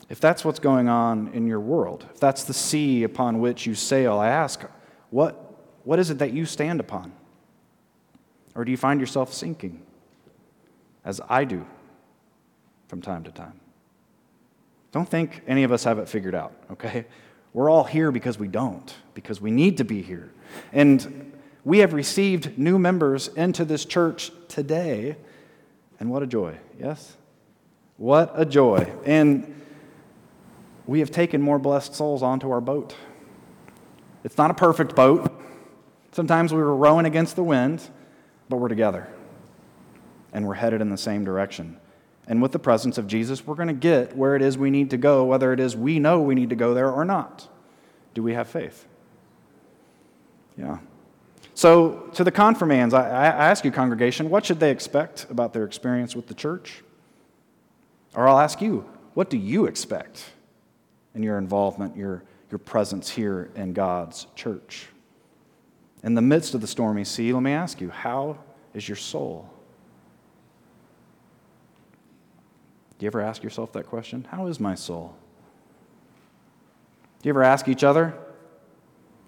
If 0.07 0.19
that's 0.19 0.45
what's 0.45 0.59
going 0.59 0.87
on 0.87 1.29
in 1.33 1.47
your 1.47 1.59
world, 1.59 2.05
if 2.13 2.19
that's 2.19 2.43
the 2.43 2.53
sea 2.53 3.03
upon 3.03 3.39
which 3.39 3.65
you 3.65 3.73
sail, 3.73 4.19
I 4.19 4.27
ask, 4.27 4.63
what, 5.09 5.44
what 5.85 5.99
is 5.99 6.09
it 6.09 6.17
that 6.17 6.33
you 6.33 6.45
stand 6.45 6.81
upon? 6.81 7.13
Or 8.55 8.65
do 8.65 8.71
you 8.71 8.77
find 8.77 8.99
yourself 8.99 9.33
sinking, 9.33 9.81
as 11.03 11.21
I 11.29 11.45
do 11.45 11.65
from 12.87 13.01
time 13.01 13.23
to 13.23 13.31
time? 13.31 13.59
Don't 14.91 15.07
think 15.07 15.41
any 15.47 15.63
of 15.63 15.71
us 15.71 15.83
have 15.83 15.99
it 15.99 16.09
figured 16.09 16.35
out, 16.35 16.53
okay? 16.71 17.05
We're 17.53 17.69
all 17.69 17.83
here 17.83 18.11
because 18.11 18.39
we 18.39 18.47
don't, 18.47 18.93
because 19.13 19.39
we 19.39 19.51
need 19.51 19.77
to 19.77 19.83
be 19.83 20.01
here. 20.01 20.31
And 20.73 21.33
we 21.63 21.79
have 21.79 21.93
received 21.93 22.57
new 22.57 22.79
members 22.79 23.27
into 23.29 23.65
this 23.65 23.85
church 23.85 24.31
today, 24.47 25.17
and 25.99 26.09
what 26.09 26.23
a 26.23 26.27
joy, 26.27 26.57
yes? 26.79 27.15
What 27.97 28.31
a 28.35 28.45
joy. 28.45 28.91
And 29.05 29.63
we 30.85 30.99
have 30.99 31.11
taken 31.11 31.41
more 31.41 31.59
blessed 31.59 31.95
souls 31.95 32.23
onto 32.23 32.49
our 32.51 32.61
boat. 32.61 32.95
It's 34.23 34.37
not 34.37 34.49
a 34.49 34.53
perfect 34.53 34.95
boat. 34.95 35.34
Sometimes 36.15 36.53
we 36.53 36.59
were 36.59 36.73
rowing 36.73 37.05
against 37.05 37.35
the 37.35 37.43
wind, 37.43 37.89
but 38.47 38.55
we're 38.55 38.69
together. 38.69 39.05
And 40.31 40.47
we're 40.47 40.53
headed 40.53 40.79
in 40.79 40.89
the 40.89 40.97
same 40.97 41.25
direction. 41.25 41.75
And 42.25 42.41
with 42.41 42.53
the 42.53 42.59
presence 42.59 42.97
of 42.97 43.05
Jesus, 43.05 43.45
we're 43.45 43.55
going 43.55 43.67
to 43.67 43.73
get 43.73 44.15
where 44.15 44.33
it 44.37 44.41
is 44.41 44.57
we 44.57 44.69
need 44.69 44.91
to 44.91 44.97
go, 44.97 45.25
whether 45.25 45.51
it 45.51 45.59
is 45.59 45.75
we 45.75 45.99
know 45.99 46.21
we 46.21 46.33
need 46.33 46.51
to 46.51 46.55
go 46.55 46.73
there 46.73 46.89
or 46.89 47.03
not. 47.03 47.49
Do 48.13 48.23
we 48.23 48.33
have 48.33 48.47
faith? 48.47 48.87
Yeah. 50.57 50.77
So, 51.53 52.09
to 52.13 52.23
the 52.23 52.31
confirmands, 52.31 52.93
I, 52.93 53.09
I 53.09 53.25
ask 53.49 53.65
you, 53.65 53.71
congregation, 53.71 54.29
what 54.29 54.45
should 54.45 54.61
they 54.61 54.71
expect 54.71 55.27
about 55.29 55.51
their 55.51 55.65
experience 55.65 56.15
with 56.15 56.27
the 56.27 56.33
church? 56.33 56.81
Or 58.13 58.25
I'll 58.25 58.39
ask 58.39 58.61
you, 58.61 58.89
what 59.15 59.29
do 59.29 59.35
you 59.35 59.65
expect 59.65 60.23
in 61.13 61.23
your 61.23 61.37
involvement, 61.37 61.97
your, 61.97 62.23
your 62.49 62.59
presence 62.59 63.09
here 63.09 63.51
in 63.55 63.73
God's 63.73 64.27
church. 64.35 64.87
In 66.05 66.13
the 66.13 66.21
midst 66.21 66.53
of 66.53 66.61
the 66.61 66.67
stormy 66.67 67.03
sea, 67.03 67.33
let 67.33 67.41
me 67.41 67.51
ask 67.51 67.81
you, 67.81 67.89
how 67.89 68.37
is 68.73 68.87
your 68.87 68.95
soul? 68.95 69.49
Do 72.97 73.05
you 73.05 73.07
ever 73.07 73.19
ask 73.19 73.43
yourself 73.43 73.73
that 73.73 73.87
question? 73.87 74.25
How 74.29 74.45
is 74.47 74.59
my 74.59 74.75
soul? 74.75 75.15
Do 77.21 77.27
you 77.27 77.31
ever 77.31 77.43
ask 77.43 77.67
each 77.67 77.83
other? 77.83 78.13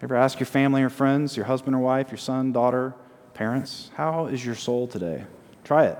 Ever 0.03 0.15
ask 0.15 0.39
your 0.39 0.45
family 0.45 0.83
or 0.83 0.89
friends, 0.89 1.35
your 1.35 1.47
husband 1.47 1.75
or 1.75 1.79
wife, 1.79 2.11
your 2.11 2.19
son, 2.19 2.51
daughter, 2.51 2.93
parents, 3.33 3.89
how 3.95 4.27
is 4.27 4.45
your 4.45 4.55
soul 4.55 4.87
today? 4.87 5.25
Try 5.63 5.87
it. 5.87 5.97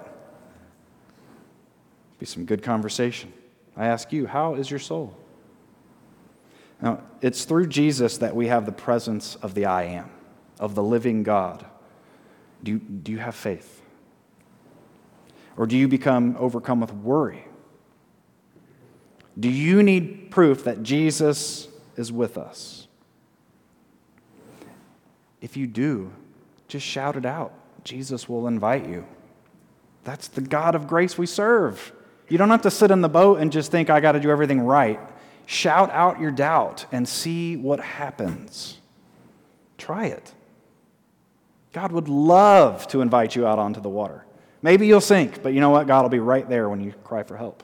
Be 2.19 2.27
some 2.27 2.45
good 2.45 2.61
conversation. 2.61 3.33
I 3.75 3.87
ask 3.87 4.13
you, 4.13 4.27
how 4.27 4.53
is 4.53 4.69
your 4.69 4.79
soul? 4.79 5.17
Now, 6.81 7.01
it's 7.21 7.45
through 7.45 7.67
Jesus 7.67 8.19
that 8.19 8.35
we 8.35 8.47
have 8.47 8.67
the 8.67 8.71
presence 8.71 9.35
of 9.37 9.55
the 9.55 9.65
I 9.65 9.83
am, 9.83 10.09
of 10.59 10.75
the 10.75 10.83
living 10.83 11.23
God. 11.23 11.65
Do 12.63 12.71
you, 12.71 12.79
do 12.79 13.11
you 13.11 13.19
have 13.19 13.35
faith? 13.35 13.81
Or 15.55 15.65
do 15.65 15.77
you 15.77 15.87
become 15.87 16.35
overcome 16.39 16.79
with 16.81 16.93
worry? 16.93 17.45
Do 19.39 19.49
you 19.49 19.83
need 19.83 20.31
proof 20.31 20.63
that 20.63 20.83
Jesus 20.83 21.67
is 21.95 22.11
with 22.11 22.37
us? 22.37 22.87
If 25.41 25.55
you 25.55 25.67
do, 25.67 26.11
just 26.67 26.85
shout 26.85 27.15
it 27.15 27.25
out. 27.25 27.53
Jesus 27.83 28.27
will 28.27 28.47
invite 28.47 28.87
you. 28.87 29.05
That's 30.03 30.27
the 30.27 30.41
God 30.41 30.75
of 30.75 30.87
grace 30.87 31.17
we 31.17 31.25
serve. 31.25 31.91
You 32.29 32.37
don't 32.37 32.49
have 32.49 32.63
to 32.63 32.71
sit 32.71 32.91
in 32.91 33.01
the 33.01 33.09
boat 33.09 33.39
and 33.39 33.51
just 33.51 33.71
think, 33.71 33.89
I 33.89 33.99
got 33.99 34.13
to 34.13 34.19
do 34.19 34.29
everything 34.29 34.61
right. 34.61 34.99
Shout 35.45 35.91
out 35.91 36.19
your 36.19 36.31
doubt 36.31 36.85
and 36.91 37.07
see 37.07 37.55
what 37.55 37.79
happens. 37.79 38.79
Try 39.77 40.07
it. 40.07 40.33
God 41.77 41.91
would 41.91 42.09
love 42.09 42.87
to 42.87 43.01
invite 43.01 43.35
you 43.35 43.45
out 43.45 43.59
onto 43.59 43.79
the 43.79 43.87
water. 43.87 44.25
Maybe 44.63 44.87
you'll 44.87 44.99
sink, 44.99 45.43
but 45.43 45.53
you 45.53 45.59
know 45.59 45.69
what? 45.69 45.85
God 45.85 46.01
will 46.01 46.09
be 46.09 46.17
right 46.17 46.49
there 46.49 46.67
when 46.67 46.81
you 46.81 46.91
cry 47.03 47.21
for 47.21 47.37
help. 47.37 47.61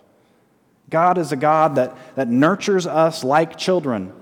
God 0.87 1.17
is 1.17 1.31
a 1.31 1.35
God 1.35 1.73
that, 1.77 1.97
that 2.13 2.27
nurtures 2.27 2.85
us 2.85 3.23
like 3.23 3.57
children 3.57 4.13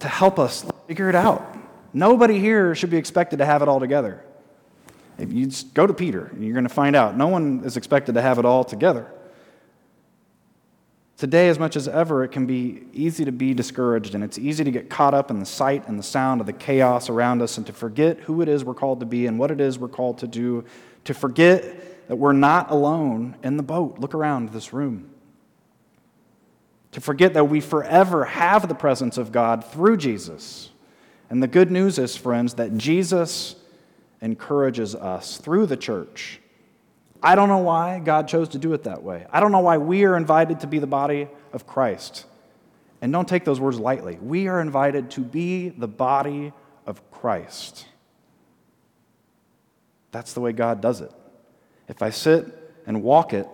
to 0.00 0.08
help 0.08 0.40
us 0.40 0.64
figure 0.88 1.08
it 1.08 1.14
out. 1.14 1.56
Nobody 1.92 2.40
here 2.40 2.74
should 2.74 2.90
be 2.90 2.96
expected 2.96 3.38
to 3.38 3.46
have 3.46 3.62
it 3.62 3.68
all 3.68 3.78
together. 3.78 4.24
If 5.18 5.32
you 5.32 5.48
go 5.72 5.86
to 5.86 5.94
Peter, 5.94 6.32
you're 6.36 6.52
going 6.52 6.64
to 6.64 6.74
find 6.74 6.96
out 6.96 7.16
no 7.16 7.28
one 7.28 7.62
is 7.64 7.76
expected 7.76 8.16
to 8.16 8.22
have 8.22 8.40
it 8.40 8.44
all 8.44 8.64
together. 8.64 9.06
Today, 11.22 11.48
as 11.48 11.56
much 11.56 11.76
as 11.76 11.86
ever, 11.86 12.24
it 12.24 12.32
can 12.32 12.46
be 12.46 12.82
easy 12.92 13.24
to 13.24 13.30
be 13.30 13.54
discouraged, 13.54 14.16
and 14.16 14.24
it's 14.24 14.38
easy 14.38 14.64
to 14.64 14.72
get 14.72 14.90
caught 14.90 15.14
up 15.14 15.30
in 15.30 15.38
the 15.38 15.46
sight 15.46 15.86
and 15.86 15.96
the 15.96 16.02
sound 16.02 16.40
of 16.40 16.48
the 16.48 16.52
chaos 16.52 17.08
around 17.08 17.40
us 17.40 17.56
and 17.58 17.66
to 17.68 17.72
forget 17.72 18.18
who 18.18 18.42
it 18.42 18.48
is 18.48 18.64
we're 18.64 18.74
called 18.74 18.98
to 18.98 19.06
be 19.06 19.28
and 19.28 19.38
what 19.38 19.52
it 19.52 19.60
is 19.60 19.78
we're 19.78 19.86
called 19.86 20.18
to 20.18 20.26
do, 20.26 20.64
to 21.04 21.14
forget 21.14 22.08
that 22.08 22.16
we're 22.16 22.32
not 22.32 22.72
alone 22.72 23.36
in 23.44 23.56
the 23.56 23.62
boat. 23.62 24.00
Look 24.00 24.14
around 24.14 24.48
this 24.48 24.72
room. 24.72 25.10
To 26.90 27.00
forget 27.00 27.34
that 27.34 27.44
we 27.44 27.60
forever 27.60 28.24
have 28.24 28.66
the 28.66 28.74
presence 28.74 29.16
of 29.16 29.30
God 29.30 29.64
through 29.64 29.98
Jesus. 29.98 30.70
And 31.30 31.40
the 31.40 31.46
good 31.46 31.70
news 31.70 32.00
is, 32.00 32.16
friends, 32.16 32.54
that 32.54 32.76
Jesus 32.76 33.54
encourages 34.20 34.96
us 34.96 35.36
through 35.36 35.66
the 35.66 35.76
church 35.76 36.40
I 37.22 37.34
don't 37.34 37.48
know 37.48 37.58
why 37.58 38.00
God 38.00 38.26
chose 38.26 38.48
to 38.50 38.58
do 38.58 38.72
it 38.72 38.84
that 38.84 39.02
way. 39.02 39.26
I 39.30 39.40
don't 39.40 39.52
know 39.52 39.60
why 39.60 39.78
we 39.78 40.04
are 40.04 40.16
invited 40.16 40.60
to 40.60 40.66
be 40.66 40.78
the 40.78 40.86
body 40.86 41.28
of 41.52 41.66
Christ. 41.66 42.26
And 43.00 43.12
don't 43.12 43.28
take 43.28 43.44
those 43.44 43.60
words 43.60 43.78
lightly. 43.78 44.18
We 44.20 44.48
are 44.48 44.60
invited 44.60 45.10
to 45.12 45.20
be 45.20 45.68
the 45.68 45.88
body 45.88 46.52
of 46.86 47.10
Christ. 47.10 47.86
That's 50.10 50.32
the 50.34 50.40
way 50.40 50.52
God 50.52 50.80
does 50.80 51.00
it. 51.00 51.12
If 51.88 52.02
I 52.02 52.10
sit 52.10 52.46
and 52.86 53.02
walk 53.02 53.32
it, 53.32 53.46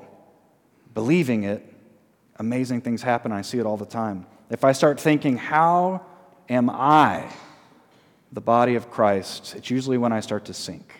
believing 0.95 1.45
it, 1.45 1.65
amazing 2.37 2.81
things 2.81 3.03
happen. 3.03 3.33
I 3.33 3.43
see 3.43 3.59
it 3.59 3.67
all 3.67 3.77
the 3.77 3.87
time. 3.87 4.27
If 4.51 4.65
I 4.65 4.73
start 4.73 4.99
thinking, 4.99 5.37
how 5.37 6.03
am 6.49 6.71
I 6.71 7.31
the 8.33 8.41
body 8.41 8.75
of 8.75 8.91
Christ? 8.91 9.55
It's 9.57 9.71
usually 9.71 9.99
when 9.99 10.13
I 10.13 10.21
start 10.21 10.47
to 10.47 10.55
sink. 10.55 10.93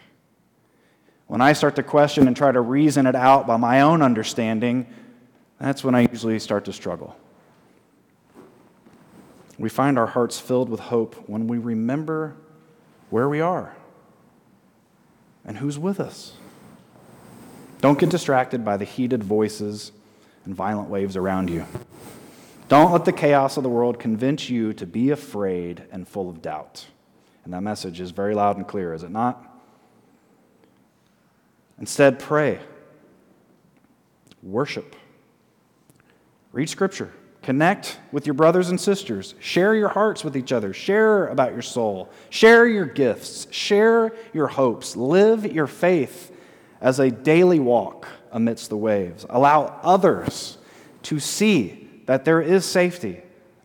When 1.29 1.43
I 1.43 1.53
start 1.53 1.77
to 1.77 1.83
question 1.83 2.27
and 2.27 2.35
try 2.37 2.51
to 2.51 2.61
reason 2.61 3.07
it 3.07 3.15
out 3.15 3.47
by 3.47 3.59
my 3.59 3.83
own 3.83 4.03
understanding, 4.03 4.87
That's 5.61 5.83
when 5.83 5.95
I 5.95 6.03
usually 6.11 6.39
start 6.39 6.65
to 6.67 6.73
struggle. 6.73 7.17
We 9.59 9.69
find 9.69 9.99
our 9.99 10.07
hearts 10.07 10.39
filled 10.39 10.69
with 10.69 10.81
hope 10.81 11.17
when 11.29 11.49
we 11.49 11.59
remember 11.59 12.37
where 13.11 13.29
we 13.29 13.41
are 13.41 13.75
and 15.45 15.59
who's 15.59 15.79
with 15.79 15.99
us. 15.99 16.35
Don't 17.81 17.99
get 17.99 18.09
distracted 18.09 18.65
by 18.65 18.77
the 18.77 18.85
heated 18.85 19.25
voices 19.25 19.91
and 20.45 20.55
violent 20.55 20.89
waves 20.89 21.17
around 21.17 21.51
you. 21.51 21.67
Don't 22.69 22.93
let 22.93 23.05
the 23.05 23.13
chaos 23.13 23.57
of 23.57 23.65
the 23.65 23.69
world 23.69 23.99
convince 23.99 24.49
you 24.49 24.73
to 24.75 24.87
be 24.87 25.11
afraid 25.11 25.83
and 25.91 26.07
full 26.07 26.31
of 26.31 26.41
doubt. 26.41 26.87
And 27.45 27.53
that 27.53 27.63
message 27.63 28.01
is 28.01 28.13
very 28.13 28.35
loud 28.35 28.57
and 28.57 28.69
clear, 28.69 28.95
is 28.95 29.03
it 29.03 29.11
not? 29.11 29.48
Instead, 31.81 32.19
pray, 32.19 32.59
worship, 34.43 34.97
read 36.53 36.69
scripture, 36.69 37.13
connect 37.43 37.99
with 38.11 38.27
your 38.27 38.35
brothers 38.35 38.71
and 38.71 38.81
sisters, 38.81 39.35
share 39.39 39.75
your 39.75 39.89
hearts 39.89 40.25
with 40.25 40.37
each 40.37 40.53
other, 40.53 40.73
share 40.73 41.29
about 41.29 41.53
your 41.53 41.63
soul, 41.63 42.11
share 42.31 42.67
your 42.67 42.87
gifts, 42.87 43.47
share 43.51 44.13
your 44.33 44.49
hopes, 44.49 44.97
live 44.97 45.47
your 45.47 45.67
faith 45.67 46.35
as 46.81 46.99
a 46.99 47.11
daily 47.11 47.61
walk 47.61 48.09
amidst 48.33 48.71
the 48.71 48.77
waves. 48.77 49.25
Allow 49.31 49.79
others 49.83 50.59
to 51.03 51.21
see 51.21 51.89
that 52.07 52.25
there 52.25 52.41
is 52.41 52.65
safety 52.65 53.23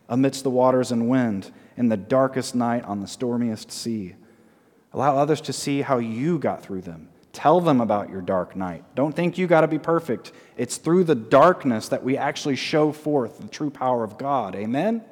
amidst 0.08 0.44
the 0.44 0.50
waters 0.50 0.92
and 0.92 1.08
wind 1.08 1.50
in 1.76 1.88
the 1.88 1.96
darkest 1.96 2.54
night 2.54 2.84
on 2.84 3.00
the 3.00 3.06
stormiest 3.06 3.72
sea. 3.72 4.14
Allow 4.92 5.16
others 5.16 5.40
to 5.42 5.52
see 5.52 5.82
how 5.82 5.98
you 5.98 6.38
got 6.38 6.62
through 6.62 6.82
them. 6.82 7.08
Tell 7.34 7.60
them 7.60 7.80
about 7.80 8.10
your 8.10 8.22
dark 8.22 8.54
night. 8.54 8.84
Don't 8.94 9.14
think 9.14 9.36
you 9.36 9.48
got 9.48 9.62
to 9.62 9.68
be 9.68 9.78
perfect. 9.78 10.30
It's 10.56 10.76
through 10.76 11.02
the 11.04 11.16
darkness 11.16 11.88
that 11.88 12.04
we 12.04 12.16
actually 12.16 12.54
show 12.54 12.92
forth 12.92 13.40
the 13.40 13.48
true 13.48 13.70
power 13.70 14.04
of 14.04 14.16
God. 14.16 14.54
Amen? 14.54 15.02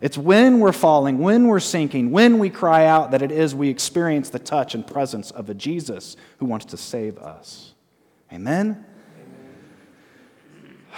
It's 0.00 0.16
when 0.16 0.58
we're 0.58 0.72
falling, 0.72 1.18
when 1.18 1.48
we're 1.48 1.60
sinking, 1.60 2.10
when 2.10 2.38
we 2.38 2.48
cry 2.48 2.86
out 2.86 3.10
that 3.10 3.20
it 3.20 3.30
is 3.30 3.54
we 3.54 3.68
experience 3.68 4.30
the 4.30 4.38
touch 4.38 4.74
and 4.74 4.86
presence 4.86 5.30
of 5.30 5.50
a 5.50 5.54
Jesus 5.54 6.16
who 6.38 6.46
wants 6.46 6.64
to 6.66 6.78
save 6.78 7.18
us. 7.18 7.74
Amen? 8.32 8.84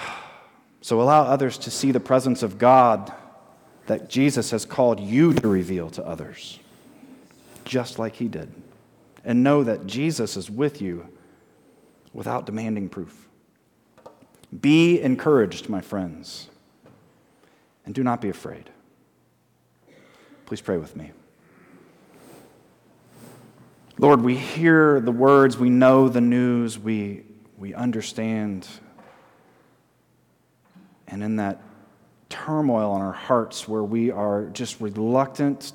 So 0.81 1.01
allow 1.01 1.23
others 1.23 1.57
to 1.57 1.71
see 1.71 1.93
the 1.93 2.01
presence 2.01 2.43
of 2.43 2.59
God 2.59 3.11
that 3.87 4.11
Jesus 4.11 4.51
has 4.51 4.67
called 4.67 5.01
you 5.01 5.33
to 5.33 5.49
reveal 5.49 5.89
to 5.89 6.07
others, 6.07 6.59
just 7.65 7.99
like 7.99 8.17
he 8.17 8.29
did. 8.29 8.53
And 9.25 9.43
know 9.43 9.65
that 9.65 9.87
Jesus 9.87 10.37
is 10.37 10.51
with 10.51 10.83
you 10.83 11.09
without 12.13 12.47
demanding 12.47 12.89
proof. 12.89 13.29
Be 14.61 15.01
encouraged, 15.01 15.69
my 15.69 15.81
friends, 15.81 16.49
and 17.85 17.95
do 17.95 18.03
not 18.03 18.21
be 18.21 18.29
afraid. 18.29 18.71
Please 20.47 20.61
pray 20.61 20.77
with 20.77 20.95
me. 20.95 21.13
Lord, 23.99 24.23
we 24.23 24.37
hear 24.37 25.01
the 25.01 25.13
words, 25.13 25.57
we 25.57 25.71
know 25.71 26.09
the 26.09 26.21
news, 26.21 26.79
we, 26.79 27.23
we 27.57 27.75
understand. 27.75 28.69
And 31.07 31.23
in 31.23 31.37
that 31.37 31.63
turmoil 32.29 32.97
in 32.97 33.03
our 33.03 33.13
hearts 33.13 33.69
where 33.69 33.85
we 33.85 34.11
are 34.11 34.47
just 34.47 34.81
reluctant 34.81 35.73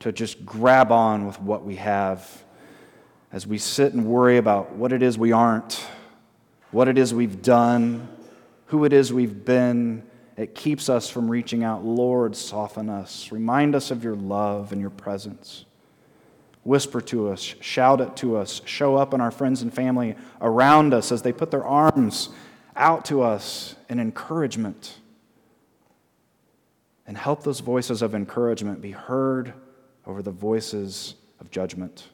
to 0.00 0.12
just 0.12 0.44
grab 0.44 0.92
on 0.92 1.26
with 1.26 1.40
what 1.40 1.64
we 1.64 1.76
have 1.76 2.43
as 3.34 3.48
we 3.48 3.58
sit 3.58 3.92
and 3.94 4.06
worry 4.06 4.36
about 4.36 4.76
what 4.76 4.92
it 4.92 5.02
is 5.02 5.18
we 5.18 5.32
aren't, 5.32 5.84
what 6.70 6.86
it 6.86 6.96
is 6.96 7.12
we've 7.12 7.42
done, 7.42 8.06
who 8.66 8.84
it 8.84 8.92
is 8.92 9.12
we've 9.12 9.44
been. 9.44 10.04
It 10.36 10.54
keeps 10.54 10.88
us 10.88 11.10
from 11.10 11.28
reaching 11.28 11.64
out. 11.64 11.84
Lord, 11.84 12.36
soften 12.36 12.88
us. 12.88 13.32
Remind 13.32 13.74
us 13.74 13.90
of 13.90 14.04
your 14.04 14.14
love 14.14 14.70
and 14.70 14.80
your 14.80 14.90
presence. 14.90 15.64
Whisper 16.62 17.00
to 17.00 17.28
us, 17.28 17.40
shout 17.40 18.00
it 18.00 18.16
to 18.18 18.36
us, 18.36 18.62
show 18.66 18.94
up 18.94 19.12
in 19.12 19.20
our 19.20 19.32
friends 19.32 19.62
and 19.62 19.74
family 19.74 20.14
around 20.40 20.94
us 20.94 21.10
as 21.10 21.22
they 21.22 21.32
put 21.32 21.50
their 21.50 21.66
arms 21.66 22.28
out 22.76 23.04
to 23.06 23.20
us 23.22 23.74
in 23.88 23.98
encouragement 23.98 25.00
and 27.04 27.18
help 27.18 27.42
those 27.42 27.58
voices 27.58 28.00
of 28.00 28.14
encouragement 28.14 28.80
be 28.80 28.92
heard 28.92 29.54
over 30.06 30.22
the 30.22 30.30
voices 30.30 31.16
of 31.40 31.50
judgment. 31.50 32.10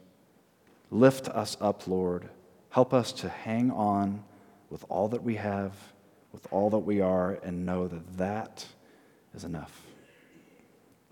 Lift 0.90 1.28
us 1.28 1.56
up, 1.60 1.86
Lord. 1.86 2.28
Help 2.70 2.92
us 2.92 3.12
to 3.12 3.28
hang 3.28 3.70
on 3.70 4.24
with 4.70 4.84
all 4.88 5.08
that 5.08 5.22
we 5.22 5.36
have, 5.36 5.72
with 6.32 6.46
all 6.50 6.70
that 6.70 6.78
we 6.78 7.00
are, 7.00 7.38
and 7.42 7.66
know 7.66 7.88
that 7.88 8.18
that 8.18 8.66
is 9.34 9.44
enough. 9.44 9.82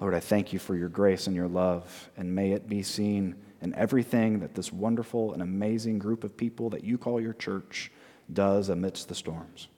Lord, 0.00 0.14
I 0.14 0.20
thank 0.20 0.52
you 0.52 0.58
for 0.58 0.76
your 0.76 0.88
grace 0.88 1.26
and 1.26 1.34
your 1.34 1.48
love, 1.48 2.10
and 2.16 2.34
may 2.34 2.52
it 2.52 2.68
be 2.68 2.82
seen 2.82 3.34
in 3.60 3.74
everything 3.74 4.38
that 4.40 4.54
this 4.54 4.72
wonderful 4.72 5.32
and 5.32 5.42
amazing 5.42 5.98
group 5.98 6.22
of 6.22 6.36
people 6.36 6.70
that 6.70 6.84
you 6.84 6.98
call 6.98 7.20
your 7.20 7.32
church 7.32 7.90
does 8.32 8.68
amidst 8.68 9.08
the 9.08 9.14
storms. 9.14 9.68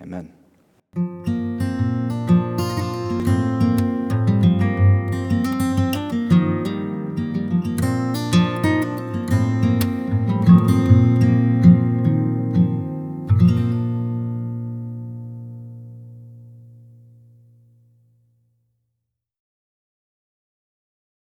Amen. 0.00 0.32